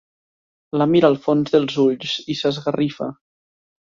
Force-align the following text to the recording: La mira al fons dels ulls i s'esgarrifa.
La 0.81 0.87
mira 0.93 1.11
al 1.11 1.17
fons 1.25 1.53
dels 1.57 1.77
ulls 1.85 2.17
i 2.35 2.39
s'esgarrifa. 2.41 3.13